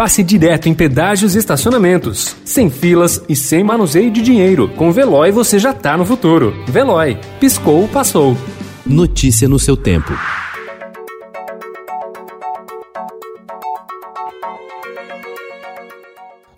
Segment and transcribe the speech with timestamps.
[0.00, 2.34] passe direto em pedágios e estacionamentos.
[2.42, 4.66] Sem filas e sem manuseio de dinheiro.
[4.70, 6.54] Com Veloy você já tá no futuro.
[6.66, 7.18] Veloy.
[7.38, 8.34] Piscou, passou.
[8.86, 10.10] Notícia no seu tempo.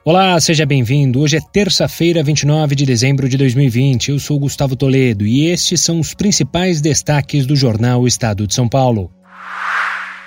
[0.05, 1.19] Olá, seja bem-vindo.
[1.19, 4.13] Hoje é terça-feira, 29 de dezembro de 2020.
[4.13, 8.69] Eu sou Gustavo Toledo e estes são os principais destaques do jornal Estado de São
[8.69, 9.11] Paulo.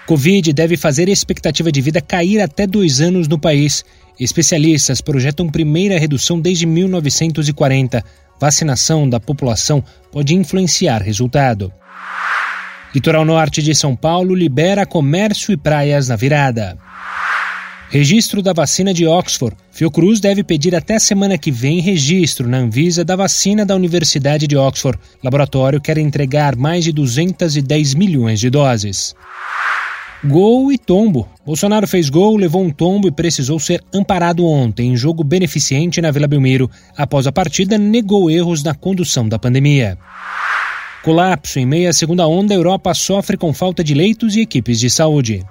[0.06, 3.84] Covid deve fazer a expectativa de vida cair até dois anos no país.
[4.20, 8.04] Especialistas projetam primeira redução desde 1940.
[8.40, 11.74] Vacinação da população pode influenciar resultado.
[12.94, 16.78] Litoral Norte de São Paulo libera comércio e praias na virada.
[17.90, 19.56] Registro da vacina de Oxford.
[19.72, 24.56] Fiocruz deve pedir até semana que vem registro na Anvisa da vacina da Universidade de
[24.56, 25.00] Oxford.
[25.24, 29.16] Laboratório quer entregar mais de 210 milhões de doses.
[30.24, 31.28] Gol e tombo.
[31.46, 36.10] Bolsonaro fez gol, levou um tombo e precisou ser amparado ontem em jogo beneficente na
[36.10, 36.70] Vila Belmiro.
[36.98, 39.98] Após a partida, negou erros na condução da pandemia.
[41.04, 44.80] Colapso em meio à segunda onda, a Europa sofre com falta de leitos e equipes
[44.80, 45.46] de saúde.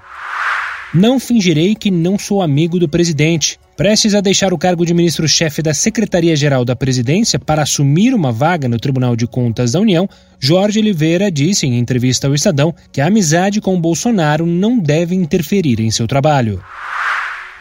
[0.95, 3.59] Não fingirei que não sou amigo do presidente.
[3.77, 8.69] Prestes a deixar o cargo de ministro-chefe da Secretaria-Geral da Presidência para assumir uma vaga
[8.69, 13.09] no Tribunal de Contas da União, Jorge Oliveira disse em entrevista ao Estadão que a
[13.09, 16.63] amizade com Bolsonaro não deve interferir em seu trabalho.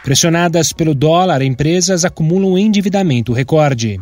[0.04, 3.98] Pressionadas pelo dólar, empresas acumulam endividamento recorde.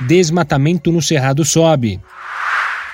[0.00, 2.00] Desmatamento no Cerrado sobe.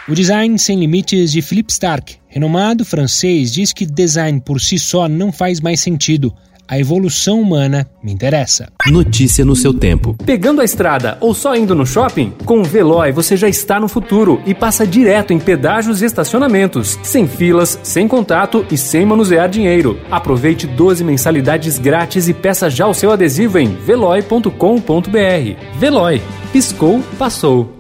[0.07, 5.09] O design sem limites de Philippe Stark, renomado francês, diz que design por si só
[5.09, 6.33] não faz mais sentido.
[6.69, 8.71] A evolução humana me interessa.
[8.87, 10.15] Notícia no seu tempo.
[10.25, 12.33] Pegando a estrada ou só indo no shopping?
[12.45, 16.99] Com o Veloy você já está no futuro e passa direto em pedágios e estacionamentos,
[17.03, 19.99] sem filas, sem contato e sem manusear dinheiro.
[20.11, 24.51] Aproveite 12 mensalidades grátis e peça já o seu adesivo em veloy.com.br.
[25.79, 26.23] Veloy.
[26.53, 27.78] Piscou, passou.